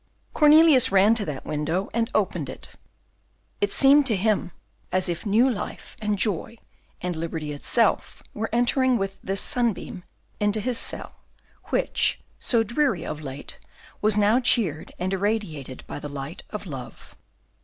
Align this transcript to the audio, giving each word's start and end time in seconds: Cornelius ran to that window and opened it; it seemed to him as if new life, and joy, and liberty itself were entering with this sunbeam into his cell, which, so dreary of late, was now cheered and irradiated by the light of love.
Cornelius 0.33 0.91
ran 0.91 1.13
to 1.13 1.25
that 1.25 1.45
window 1.45 1.87
and 1.93 2.09
opened 2.15 2.49
it; 2.49 2.69
it 3.61 3.71
seemed 3.71 4.03
to 4.07 4.15
him 4.15 4.51
as 4.91 5.07
if 5.07 5.27
new 5.27 5.47
life, 5.47 5.95
and 6.01 6.17
joy, 6.17 6.57
and 7.01 7.15
liberty 7.15 7.51
itself 7.51 8.23
were 8.33 8.49
entering 8.51 8.97
with 8.97 9.19
this 9.21 9.39
sunbeam 9.41 10.03
into 10.39 10.59
his 10.59 10.79
cell, 10.79 11.17
which, 11.65 12.19
so 12.39 12.63
dreary 12.63 13.05
of 13.05 13.21
late, 13.21 13.59
was 14.01 14.17
now 14.17 14.39
cheered 14.39 14.91
and 14.97 15.13
irradiated 15.13 15.83
by 15.85 15.99
the 15.99 16.09
light 16.09 16.41
of 16.49 16.65
love. 16.65 17.15